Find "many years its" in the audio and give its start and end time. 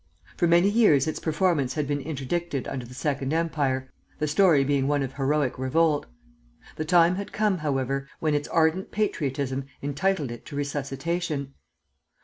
0.47-1.19